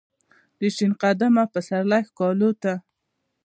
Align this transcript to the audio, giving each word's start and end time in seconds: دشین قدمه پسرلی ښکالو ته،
دشین 0.59 0.91
قدمه 1.01 1.43
پسرلی 1.53 2.01
ښکالو 2.07 2.49
ته، 2.61 2.71